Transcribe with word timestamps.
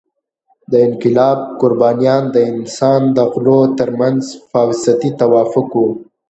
د 0.71 0.73
انقلاب 0.87 1.37
قربانیان 1.61 2.23
د 2.35 2.37
انسان 2.51 3.01
او 3.21 3.27
غلو 3.33 3.59
تر 3.79 3.89
منځ 3.99 4.21
فاوستي 4.51 5.09
توافق 5.21 5.69
وو. 5.79 5.89